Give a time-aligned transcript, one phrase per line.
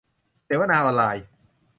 [0.45, 1.25] เสวนาออนไลน์